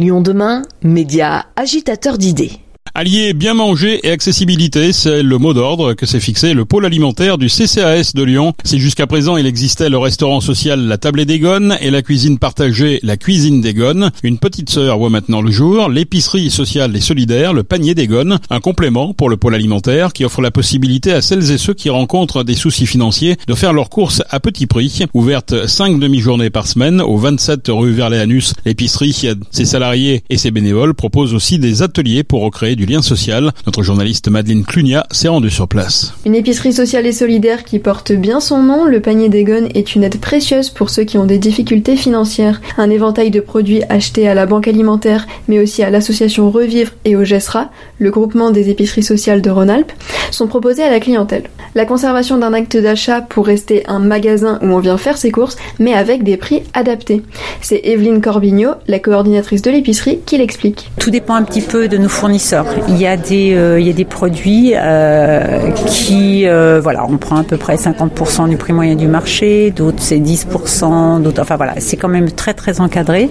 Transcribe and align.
Lyon 0.00 0.22
demain, 0.22 0.62
média 0.82 1.44
agitateur 1.56 2.16
d'idées. 2.16 2.52
Allier 2.92 3.34
bien 3.34 3.54
manger 3.54 4.00
et 4.02 4.10
accessibilité, 4.10 4.92
c'est 4.92 5.22
le 5.22 5.38
mot 5.38 5.54
d'ordre 5.54 5.94
que 5.94 6.06
s'est 6.06 6.18
fixé 6.18 6.54
le 6.54 6.64
pôle 6.64 6.84
alimentaire 6.84 7.38
du 7.38 7.46
CCAS 7.46 8.12
de 8.16 8.22
Lyon. 8.24 8.52
Si 8.64 8.80
jusqu'à 8.80 9.06
présent 9.06 9.36
il 9.36 9.46
existait 9.46 9.88
le 9.88 9.96
restaurant 9.96 10.40
social 10.40 10.80
La 10.80 10.98
Table 10.98 11.24
des 11.24 11.38
Gones 11.38 11.76
et 11.80 11.90
la 11.90 12.02
cuisine 12.02 12.38
partagée 12.38 12.98
La 13.04 13.16
Cuisine 13.16 13.60
des 13.60 13.74
Gones, 13.74 14.10
une 14.24 14.38
petite 14.38 14.70
sœur 14.70 14.98
voit 14.98 15.08
maintenant 15.08 15.40
le 15.40 15.52
jour, 15.52 15.88
l'épicerie 15.88 16.50
sociale 16.50 16.96
et 16.96 17.00
solidaire, 17.00 17.52
le 17.52 17.62
panier 17.62 17.94
des 17.94 18.08
Gones, 18.08 18.40
un 18.50 18.60
complément 18.60 19.14
pour 19.14 19.28
le 19.28 19.36
pôle 19.36 19.54
alimentaire 19.54 20.12
qui 20.12 20.24
offre 20.24 20.42
la 20.42 20.50
possibilité 20.50 21.12
à 21.12 21.22
celles 21.22 21.52
et 21.52 21.58
ceux 21.58 21.74
qui 21.74 21.90
rencontrent 21.90 22.42
des 22.42 22.56
soucis 22.56 22.86
financiers 22.86 23.36
de 23.46 23.54
faire 23.54 23.72
leurs 23.72 23.88
courses 23.88 24.24
à 24.30 24.40
petit 24.40 24.66
prix. 24.66 25.04
Ouverte 25.14 25.68
5 25.68 26.00
demi-journées 26.00 26.50
par 26.50 26.66
semaine 26.66 27.00
au 27.00 27.16
27 27.16 27.68
rue 27.68 27.92
Verléanus, 27.92 28.54
l'épicerie, 28.64 29.28
ses 29.52 29.64
salariés 29.64 30.24
et 30.28 30.38
ses 30.38 30.50
bénévoles 30.50 30.94
proposent 30.94 31.34
aussi 31.34 31.60
des 31.60 31.82
ateliers 31.82 32.24
pour 32.24 32.42
recréer 32.42 32.74
du 32.80 32.86
lien 32.86 33.02
social. 33.02 33.52
Notre 33.66 33.82
journaliste 33.82 34.28
Madeleine 34.28 34.64
Clunia 34.64 35.06
s'est 35.10 35.28
rendue 35.28 35.50
sur 35.50 35.68
place. 35.68 36.14
Une 36.24 36.34
épicerie 36.34 36.72
sociale 36.72 37.06
et 37.06 37.12
solidaire 37.12 37.64
qui 37.64 37.78
porte 37.78 38.10
bien 38.12 38.40
son 38.40 38.62
nom, 38.62 38.86
le 38.86 39.00
panier 39.00 39.28
des 39.28 39.44
gones 39.44 39.68
est 39.74 39.94
une 39.94 40.02
aide 40.02 40.18
précieuse 40.18 40.70
pour 40.70 40.88
ceux 40.88 41.04
qui 41.04 41.18
ont 41.18 41.26
des 41.26 41.36
difficultés 41.36 41.96
financières. 41.96 42.62
Un 42.78 42.88
éventail 42.88 43.30
de 43.30 43.40
produits 43.40 43.82
achetés 43.90 44.26
à 44.28 44.34
la 44.34 44.46
banque 44.46 44.66
alimentaire, 44.66 45.26
mais 45.46 45.58
aussi 45.58 45.82
à 45.82 45.90
l'association 45.90 46.50
Revivre 46.50 46.92
et 47.04 47.16
au 47.16 47.24
GESRA, 47.24 47.70
le 47.98 48.10
groupement 48.10 48.50
des 48.50 48.70
épiceries 48.70 49.02
sociales 49.02 49.42
de 49.42 49.50
Rhône-Alpes, 49.50 49.92
sont 50.30 50.46
proposés 50.46 50.82
à 50.82 50.90
la 50.90 51.00
clientèle. 51.00 51.50
La 51.74 51.84
conservation 51.84 52.38
d'un 52.38 52.54
acte 52.54 52.78
d'achat 52.78 53.20
pour 53.20 53.44
rester 53.44 53.86
un 53.88 53.98
magasin 53.98 54.58
où 54.62 54.66
on 54.66 54.78
vient 54.78 54.96
faire 54.96 55.18
ses 55.18 55.30
courses, 55.30 55.56
mais 55.78 55.92
avec 55.92 56.24
des 56.24 56.38
prix 56.38 56.62
adaptés. 56.72 57.22
C'est 57.60 57.82
Evelyne 57.84 58.22
Corbignot, 58.22 58.72
la 58.88 58.98
coordinatrice 59.00 59.60
de 59.60 59.70
l'épicerie, 59.70 60.20
qui 60.24 60.38
l'explique. 60.38 60.90
Tout 60.98 61.10
dépend 61.10 61.34
un 61.34 61.42
petit 61.42 61.60
peu 61.60 61.86
de 61.86 61.98
nos 61.98 62.08
fournisseurs. 62.08 62.69
Il 62.88 62.96
y 62.96 63.06
a 63.06 63.16
des, 63.16 63.54
euh, 63.54 63.80
il 63.80 63.86
y 63.86 63.90
a 63.90 63.92
des 63.92 64.04
produits 64.04 64.72
euh, 64.74 65.70
qui, 65.86 66.46
euh, 66.46 66.80
voilà, 66.82 67.06
on 67.08 67.16
prend 67.16 67.36
à 67.36 67.44
peu 67.44 67.56
près 67.56 67.76
50% 67.76 68.48
du 68.48 68.56
prix 68.56 68.72
moyen 68.72 68.94
du 68.94 69.08
marché, 69.08 69.70
d'autres 69.70 69.98
c'est 70.00 70.18
10%, 70.18 71.22
d'autres, 71.22 71.42
enfin 71.42 71.56
voilà, 71.56 71.74
c'est 71.78 71.96
quand 71.96 72.08
même 72.08 72.30
très 72.30 72.54
très 72.54 72.80
encadré. 72.80 73.30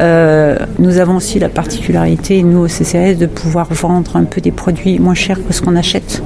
nous 0.00 0.98
avons 0.98 1.16
aussi 1.16 1.38
la 1.38 1.48
particularité, 1.48 2.42
nous 2.42 2.60
au 2.60 2.68
CCS, 2.68 3.18
de 3.18 3.26
pouvoir 3.26 3.68
vendre 3.72 4.16
un 4.16 4.24
peu 4.24 4.40
des 4.40 4.52
produits 4.52 4.98
moins 4.98 5.14
chers 5.14 5.44
que 5.44 5.52
ce 5.52 5.62
qu'on 5.62 5.76
achète. 5.76 6.22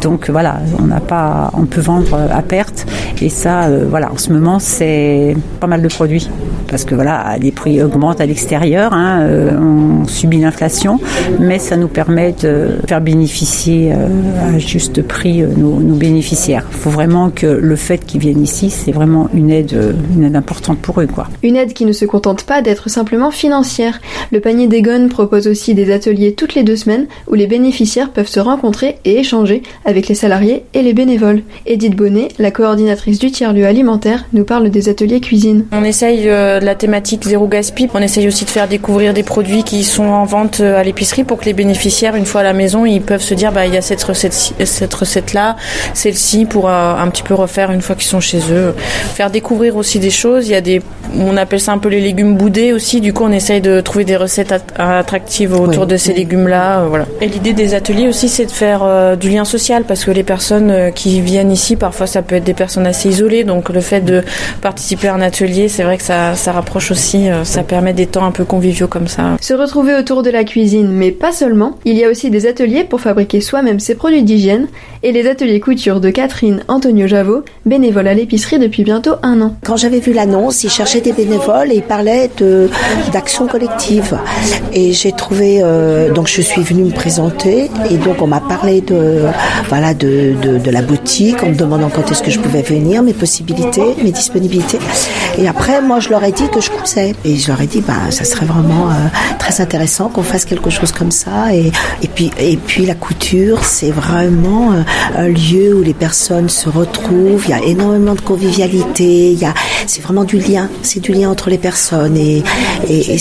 donc 0.00 0.30
voilà, 0.30 0.60
on 0.78 0.86
n'a 0.86 1.00
pas, 1.00 1.50
on 1.54 1.66
peut 1.66 1.80
vendre 1.80 2.18
à 2.30 2.42
perte 2.42 2.86
et 3.20 3.28
ça, 3.28 3.68
voilà, 3.88 4.12
en 4.12 4.16
ce 4.16 4.32
moment 4.32 4.58
c'est 4.58 5.36
pas 5.60 5.66
mal 5.66 5.82
de 5.82 5.88
produits 5.88 6.28
parce 6.68 6.84
que 6.84 6.94
voilà, 6.94 7.36
les 7.40 7.52
prix 7.52 7.82
augmentent 7.82 8.20
à 8.20 8.26
l'extérieur, 8.26 8.92
hein, 8.92 9.26
on 9.60 10.06
subit 10.06 10.40
l'inflation, 10.40 10.98
mais 11.38 11.58
ça 11.58 11.76
nous 11.76 11.88
permet 11.88 12.32
de 12.32 12.76
faire 12.86 13.00
bénéficier 13.00 13.92
euh, 13.92 14.54
à 14.54 14.58
juste 14.58 15.02
prix 15.02 15.42
euh, 15.42 15.48
nos, 15.56 15.76
bénéficiaires. 15.96 16.64
Il 16.70 16.76
faut 16.76 16.90
vraiment 16.90 17.30
que 17.30 17.46
le 17.46 17.76
fait 17.76 17.98
qu'ils 18.04 18.20
viennent 18.20 18.42
ici, 18.42 18.70
c'est 18.70 18.92
vraiment 18.92 19.28
une 19.34 19.50
aide, 19.50 19.72
euh, 19.74 19.92
une 20.14 20.24
aide 20.24 20.36
importante 20.36 20.78
pour 20.78 21.00
eux. 21.00 21.06
Quoi. 21.06 21.28
Une 21.42 21.56
aide 21.56 21.72
qui 21.72 21.84
ne 21.84 21.92
se 21.92 22.04
contente 22.04 22.44
pas 22.44 22.62
d'être 22.62 22.88
simplement 22.88 23.30
financière. 23.30 24.00
Le 24.32 24.40
panier 24.40 24.66
d'Egon 24.66 25.08
propose 25.08 25.46
aussi 25.46 25.74
des 25.74 25.92
ateliers 25.92 26.34
toutes 26.34 26.54
les 26.54 26.62
deux 26.62 26.76
semaines 26.76 27.06
où 27.28 27.34
les 27.34 27.46
bénéficiaires 27.46 28.10
peuvent 28.10 28.28
se 28.28 28.40
rencontrer 28.40 28.96
et 29.04 29.18
échanger 29.18 29.62
avec 29.84 30.08
les 30.08 30.14
salariés 30.14 30.64
et 30.74 30.82
les 30.82 30.92
bénévoles. 30.92 31.42
Edith 31.66 31.96
Bonnet, 31.96 32.28
la 32.38 32.50
coordinatrice 32.50 33.18
du 33.18 33.30
tiers-lieu 33.30 33.66
alimentaire, 33.66 34.24
nous 34.32 34.44
parle 34.44 34.70
des 34.70 34.88
ateliers 34.88 35.20
cuisine. 35.20 35.64
On 35.72 35.84
essaye 35.84 36.28
la 36.60 36.74
thématique 36.74 37.24
zéro 37.24 37.46
gaspille. 37.46 37.88
On 37.94 38.02
essaye 38.02 38.28
aussi 38.28 38.44
de 38.44 38.50
faire 38.50 38.68
découvrir 38.68 39.14
des 39.14 39.22
produits 39.22 39.64
qui 39.64 39.84
sont 39.84 40.04
en 40.04 40.24
vente 40.24 40.60
à 40.60 40.82
l'épicerie 40.82 41.24
pour 41.24 41.38
que 41.38 41.44
les 41.44 41.52
bénéficiaires, 41.52 42.16
une 42.16 42.26
fois 42.26 42.42
à 42.42 42.44
la 42.44 42.52
maison, 42.52 42.84
ils 42.84 43.02
peuvent 43.02 43.22
se 43.22 43.34
dire 43.34 43.52
bah 43.52 43.66
il 43.66 43.74
y 43.74 43.76
a 43.76 43.82
cette 43.82 44.02
recette, 44.02 44.34
cette 44.64 44.94
recette 44.94 45.32
là, 45.32 45.56
celle-ci 45.94 46.44
pour 46.44 46.68
euh, 46.68 46.94
un 46.94 47.08
petit 47.08 47.22
peu 47.22 47.34
refaire 47.34 47.70
une 47.70 47.80
fois 47.80 47.96
qu'ils 47.96 48.08
sont 48.08 48.20
chez 48.20 48.40
eux. 48.50 48.74
Faire 49.14 49.30
découvrir 49.30 49.76
aussi 49.76 49.98
des 49.98 50.10
choses. 50.10 50.48
Il 50.48 50.52
y 50.52 50.54
a 50.54 50.60
des, 50.60 50.82
on 51.18 51.36
appelle 51.36 51.60
ça 51.60 51.72
un 51.72 51.78
peu 51.78 51.88
les 51.88 52.00
légumes 52.00 52.36
boudés 52.36 52.72
aussi. 52.72 53.00
Du 53.00 53.12
coup, 53.12 53.24
on 53.24 53.32
essaye 53.32 53.60
de 53.60 53.80
trouver 53.80 54.04
des 54.04 54.16
recettes 54.16 54.54
attractives 54.76 55.52
autour 55.58 55.86
de 55.86 55.96
ces 55.96 56.12
légumes-là. 56.12 56.80
Euh, 56.80 56.86
voilà. 56.88 57.06
Et 57.20 57.26
l'idée 57.26 57.52
des 57.52 57.74
ateliers 57.74 58.08
aussi, 58.08 58.28
c'est 58.28 58.46
de 58.46 58.50
faire 58.50 58.82
euh, 58.82 59.16
du 59.16 59.30
lien 59.30 59.44
social 59.44 59.84
parce 59.84 60.04
que 60.04 60.10
les 60.10 60.22
personnes 60.22 60.92
qui 60.94 61.20
viennent 61.20 61.52
ici, 61.52 61.76
parfois, 61.76 62.06
ça 62.06 62.22
peut 62.22 62.36
être 62.36 62.44
des 62.44 62.54
personnes 62.54 62.86
assez 62.86 63.08
isolées. 63.08 63.44
Donc, 63.44 63.68
le 63.70 63.80
fait 63.80 64.00
de 64.00 64.22
participer 64.60 65.08
à 65.08 65.14
un 65.14 65.20
atelier, 65.20 65.68
c'est 65.68 65.82
vrai 65.82 65.96
que 65.96 66.02
ça, 66.04 66.34
ça 66.34 66.45
rapproche 66.52 66.90
aussi. 66.90 67.28
ça 67.44 67.62
permet 67.62 67.92
des 67.92 68.06
temps 68.06 68.24
un 68.24 68.32
peu 68.32 68.44
conviviaux 68.44 68.88
comme 68.88 69.08
ça. 69.08 69.36
Se 69.40 69.54
retrouver 69.54 69.94
autour 69.94 70.22
de 70.22 70.30
la 70.30 70.44
cuisine, 70.44 70.88
mais 70.90 71.10
pas 71.10 71.32
seulement. 71.32 71.78
Il 71.84 71.96
y 71.96 72.04
a 72.04 72.10
aussi 72.10 72.30
des 72.30 72.46
ateliers 72.46 72.84
pour 72.84 73.00
fabriquer 73.00 73.40
soi-même 73.40 73.80
ses 73.80 73.94
produits 73.94 74.22
d'hygiène 74.22 74.68
et 75.02 75.12
les 75.12 75.28
ateliers 75.28 75.60
couture 75.60 76.00
de 76.00 76.10
Catherine 76.10 76.62
Antonio 76.68 77.06
Javot, 77.06 77.44
bénévole 77.64 78.08
à 78.08 78.14
l'épicerie 78.14 78.58
depuis 78.58 78.84
bientôt 78.84 79.14
un 79.22 79.40
an. 79.40 79.56
Quand 79.64 79.76
j'avais 79.76 80.00
vu 80.00 80.12
l'annonce, 80.12 80.64
ils 80.64 80.70
cherchaient 80.70 81.00
des 81.00 81.12
bénévoles 81.12 81.72
et 81.72 81.76
ils 81.76 81.82
parlaient 81.82 82.30
d'action 83.12 83.46
collective. 83.46 84.18
Et 84.72 84.92
j'ai 84.92 85.12
trouvé, 85.12 85.60
euh, 85.62 86.12
donc 86.12 86.28
je 86.28 86.40
suis 86.40 86.62
venue 86.62 86.84
me 86.84 86.90
présenter 86.90 87.70
et 87.90 87.96
donc 87.96 88.22
on 88.22 88.26
m'a 88.26 88.40
parlé 88.40 88.80
de, 88.80 89.22
voilà, 89.68 89.94
de, 89.94 90.34
de, 90.42 90.70
la 90.70 90.82
boutique 90.82 91.42
en 91.42 91.50
me 91.50 91.54
demandant 91.54 91.88
quand 91.88 92.10
est-ce 92.10 92.22
que 92.22 92.30
je 92.30 92.38
pouvais 92.38 92.62
venir, 92.62 93.02
mes 93.02 93.12
possibilités, 93.12 93.94
mes 94.02 94.12
disponibilités. 94.12 94.78
Et 95.38 95.48
après, 95.48 95.82
moi, 95.82 96.00
je 96.00 96.08
leur 96.08 96.24
ai 96.24 96.32
dit 96.32 96.48
que 96.48 96.60
je 96.60 96.70
cousais. 96.70 97.14
Et 97.24 97.36
je 97.36 97.48
leur 97.48 97.60
ai 97.60 97.66
dit, 97.66 97.80
bah, 97.80 98.10
ça 98.10 98.24
serait 98.24 98.46
vraiment 98.46 98.88
euh, 98.90 98.94
très 99.38 99.60
intéressant 99.60 100.08
qu'on 100.08 100.22
fasse 100.22 100.44
quelque 100.44 100.70
chose 100.70 100.92
comme 100.92 101.10
ça. 101.10 101.54
Et, 101.54 101.72
et, 102.02 102.08
puis, 102.08 102.30
et 102.38 102.56
puis 102.56 102.86
la 102.86 102.94
couture, 102.94 103.64
c'est 103.64 103.90
vraiment 103.90 104.72
euh, 104.72 104.82
un 105.16 105.28
lieu 105.28 105.74
où 105.74 105.82
les 105.82 105.94
personnes 105.94 106.48
se 106.48 106.68
retrouvent. 106.68 107.44
Il 107.46 107.50
y 107.50 107.52
a 107.52 107.62
énormément 107.62 108.14
de 108.14 108.20
convivialité. 108.20 109.32
Il 109.32 109.38
y 109.38 109.44
a, 109.44 109.52
c'est 109.86 110.02
vraiment 110.02 110.24
du 110.24 110.38
lien. 110.38 110.68
C'est 110.82 111.00
du 111.00 111.12
lien 111.12 111.30
entre 111.30 111.50
les 111.50 111.58
personnes. 111.58 112.16
Et, 112.16 112.42
et, 112.88 113.18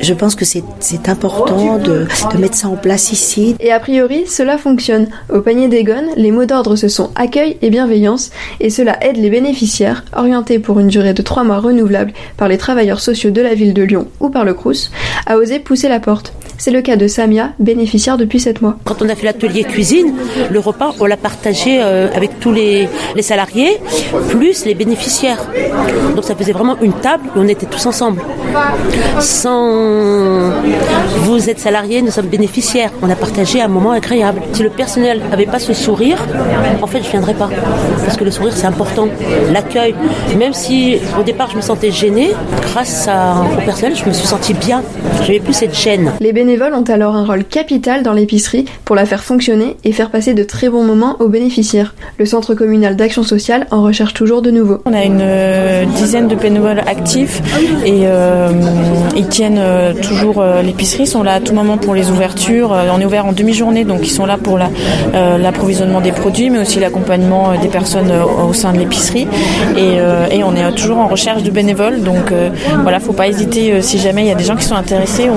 je 0.00 0.14
pense 0.14 0.34
que 0.34 0.44
c'est, 0.44 0.64
important 1.08 1.78
de, 1.78 2.06
de 2.32 2.38
mettre 2.38 2.56
ça 2.56 2.68
en 2.68 2.76
place 2.76 3.12
ici. 3.12 3.56
Et 3.60 3.72
a 3.72 3.80
priori, 3.80 4.26
cela 4.26 4.58
fonctionne. 4.58 5.08
Au 5.32 5.40
panier 5.40 5.68
des 5.68 5.84
gones, 5.84 6.08
les 6.16 6.30
mots 6.32 6.44
d'ordre 6.44 6.76
ce 6.76 6.88
sont 6.88 7.10
accueil 7.14 7.56
et 7.62 7.70
bienveillance. 7.70 8.30
Et 8.60 8.70
cela 8.70 8.96
aide 9.04 9.16
les 9.16 9.30
bénéficiaires, 9.30 10.04
orientés 10.16 10.58
pour 10.58 10.80
une 10.80 10.88
durée 10.88 11.14
de 11.14 11.22
trois 11.22 11.44
mois 11.44 11.57
renouvelable 11.60 12.12
par 12.36 12.48
les 12.48 12.58
travailleurs 12.58 13.00
sociaux 13.00 13.30
de 13.30 13.40
la 13.40 13.54
ville 13.54 13.74
de 13.74 13.82
Lyon 13.82 14.08
ou 14.20 14.30
par 14.30 14.44
le 14.44 14.54
Crous, 14.54 14.90
à 15.26 15.36
oser 15.36 15.58
pousser 15.58 15.88
la 15.88 16.00
porte. 16.00 16.32
C'est 16.60 16.72
le 16.72 16.82
cas 16.82 16.96
de 16.96 17.06
Samia, 17.06 17.52
bénéficiaire 17.60 18.16
depuis 18.16 18.40
7 18.40 18.62
mois. 18.62 18.76
Quand 18.82 19.00
on 19.00 19.08
a 19.08 19.14
fait 19.14 19.26
l'atelier 19.26 19.62
cuisine, 19.62 20.14
le 20.50 20.58
repas, 20.58 20.92
on 20.98 21.06
l'a 21.06 21.16
partagé 21.16 21.78
euh, 21.80 22.08
avec 22.12 22.40
tous 22.40 22.50
les, 22.50 22.88
salariés, 23.20 23.78
plus 24.28 24.64
les 24.64 24.74
bénéficiaires. 24.74 25.38
Donc 26.16 26.24
ça 26.24 26.34
faisait 26.34 26.50
vraiment 26.50 26.76
une 26.82 26.94
table 26.94 27.22
et 27.36 27.38
on 27.38 27.46
était 27.46 27.66
tous 27.66 27.86
ensemble. 27.86 28.20
Sans 29.20 30.50
vous 31.22 31.48
êtes 31.48 31.60
salarié, 31.60 32.02
nous 32.02 32.10
sommes 32.10 32.26
bénéficiaires. 32.26 32.90
On 33.02 33.10
a 33.10 33.14
partagé 33.14 33.60
un 33.60 33.68
moment 33.68 33.92
agréable. 33.92 34.42
Si 34.52 34.64
le 34.64 34.70
personnel 34.70 35.20
n'avait 35.30 35.46
pas 35.46 35.60
ce 35.60 35.72
sourire, 35.72 36.26
en 36.82 36.86
fait, 36.88 37.02
je 37.02 37.06
ne 37.06 37.10
viendrais 37.12 37.34
pas. 37.34 37.50
Parce 38.04 38.16
que 38.16 38.24
le 38.24 38.32
sourire, 38.32 38.54
c'est 38.56 38.66
important. 38.66 39.06
L'accueil, 39.52 39.94
même 40.36 40.54
si 40.54 40.98
au 41.20 41.22
départ, 41.22 41.50
je 41.52 41.56
me 41.56 41.62
sentais 41.62 41.92
gênée, 41.92 42.32
grâce 42.62 43.08
au 43.08 43.60
personnel, 43.60 43.94
je 43.94 44.04
me 44.08 44.12
suis 44.12 44.26
sentie 44.26 44.54
bien. 44.54 44.82
Je 45.22 45.28
n'avais 45.28 45.40
plus 45.40 45.52
cette 45.52 45.74
gêne. 45.74 46.12
Les 46.20 46.32
bénévoles 46.48 46.72
ont 46.72 46.84
alors 46.84 47.14
un 47.14 47.26
rôle 47.26 47.44
capital 47.44 48.02
dans 48.02 48.14
l'épicerie 48.14 48.64
pour 48.86 48.96
la 48.96 49.04
faire 49.04 49.22
fonctionner 49.22 49.76
et 49.84 49.92
faire 49.92 50.08
passer 50.08 50.32
de 50.32 50.42
très 50.44 50.70
bons 50.70 50.82
moments 50.82 51.16
aux 51.20 51.28
bénéficiaires. 51.28 51.94
Le 52.18 52.24
Centre 52.24 52.54
communal 52.54 52.96
d'action 52.96 53.22
sociale 53.22 53.66
en 53.70 53.82
recherche 53.82 54.14
toujours 54.14 54.40
de 54.40 54.50
nouveaux. 54.50 54.78
On 54.86 54.94
a 54.94 55.04
une 55.04 55.20
euh, 55.20 55.84
dizaine 55.84 56.26
de 56.26 56.34
bénévoles 56.34 56.80
actifs 56.86 57.42
et 57.84 58.04
euh, 58.04 58.48
ils 59.14 59.28
tiennent 59.28 59.58
euh, 59.58 59.92
toujours 59.92 60.42
l'épicerie, 60.62 61.06
sont 61.06 61.22
là 61.22 61.34
à 61.34 61.40
tout 61.40 61.52
moment 61.52 61.76
pour 61.76 61.94
les 61.94 62.10
ouvertures. 62.10 62.70
on 62.70 62.98
est 62.98 63.04
ouvert 63.04 63.26
en 63.26 63.32
demi-journée, 63.32 63.84
donc 63.84 64.06
ils 64.06 64.10
sont 64.10 64.24
là 64.24 64.38
pour 64.38 64.58
l'approvisionnement 64.58 66.00
des 66.00 66.12
produits, 66.12 66.48
mais 66.48 66.60
aussi 66.60 66.80
l'accompagnement 66.80 67.58
des 67.60 67.68
personnes 67.68 68.10
au 68.10 68.54
sein 68.54 68.72
de 68.72 68.78
l'épicerie. 68.78 69.28
Et, 69.76 70.42
on 70.42 70.56
est 70.56 70.72
toujours 70.72 70.96
en 70.96 71.08
recherche 71.08 71.42
de 71.42 71.50
bénévoles, 71.50 72.00
donc 72.00 72.32
voilà, 72.82 73.00
faut 73.00 73.12
pas 73.12 73.28
hésiter 73.28 73.82
si 73.82 73.98
jamais 73.98 74.22
il 74.22 74.28
y 74.28 74.32
a 74.32 74.34
des 74.34 74.44
gens 74.44 74.56
qui 74.56 74.64
sont 74.64 74.76
intéressés. 74.76 75.28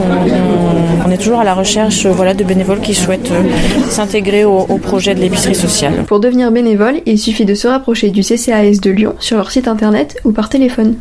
Est 1.10 1.18
toujours 1.18 1.40
à 1.40 1.44
la 1.44 1.54
recherche 1.54 2.06
euh, 2.06 2.12
voilà, 2.12 2.34
de 2.34 2.44
bénévoles 2.44 2.82
qui 2.82 2.94
souhaitent 2.94 3.32
euh, 3.32 3.44
s'intégrer 3.90 4.46
au, 4.46 4.60
au 4.60 4.78
projet 4.78 5.16
de 5.16 5.20
l'épicerie 5.20 5.56
sociale. 5.56 6.04
Pour 6.06 6.20
devenir 6.20 6.52
bénévole, 6.52 7.02
il 7.06 7.18
suffit 7.18 7.46
de 7.46 7.56
se 7.56 7.68
rapprocher 7.68 8.10
du 8.10 8.22
CCAS 8.22 8.80
de 8.82 8.92
Lyon 8.92 9.16
sur 9.20 9.38
leur 9.38 9.50
site 9.50 9.68
internet 9.68 10.20
ou 10.26 10.32
par 10.32 10.50
téléphone. 10.50 10.96